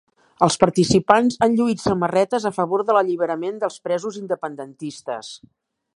[0.45, 5.31] Els participants han lluït samarretes a favor de l'alliberament dels presos independentistes.